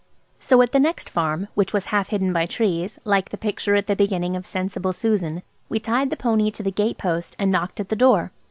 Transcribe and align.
So 0.39 0.63
at 0.63 0.71
the 0.71 0.79
next 0.79 1.11
farm, 1.11 1.47
which 1.53 1.73
was 1.73 1.85
half 1.93 2.07
hidden 2.09 2.33
by 2.33 2.47
trees, 2.47 2.97
like 3.05 3.29
the 3.29 3.37
picture 3.37 3.75
at 3.75 3.85
the 3.85 3.95
beginning 3.95 4.35
of 4.35 4.47
Sensible 4.47 4.93
Susan, 4.93 5.43
we 5.69 5.79
tied 5.79 6.09
the 6.09 6.17
pony 6.17 6.49
to 6.49 6.63
the 6.63 6.71
gate 6.71 6.97
post 6.97 7.35
and 7.37 7.51
knocked 7.51 7.79
at 7.79 7.89
the 7.89 7.95
door. 7.95 8.31